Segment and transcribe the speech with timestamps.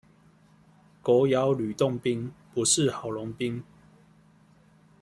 [1.03, 3.63] 狗咬呂洞賓，不識郝龍斌